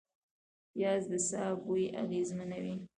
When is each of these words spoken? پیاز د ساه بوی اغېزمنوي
پیاز 0.71 1.03
د 1.11 1.13
ساه 1.29 1.51
بوی 1.65 1.85
اغېزمنوي 2.03 2.75